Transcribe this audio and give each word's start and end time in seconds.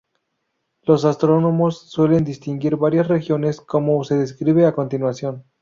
Los 0.81 1.05
astrónomos 1.05 1.91
suelen 1.91 2.23
distinguir 2.23 2.75
varias 2.75 3.07
regiones, 3.07 3.61
como 3.61 4.03
se 4.03 4.17
describe 4.17 4.65
a 4.65 4.73
continuación. 4.73 5.43